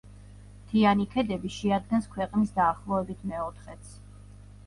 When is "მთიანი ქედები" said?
0.59-1.51